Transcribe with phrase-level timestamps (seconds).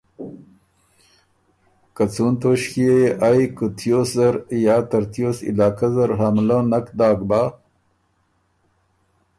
[1.95, 4.35] که څُون توݭکيې يې ائ کوتیوس زر
[4.65, 7.41] یا ترتیوس علاقۀ زر حملۀ نک داک بَۀ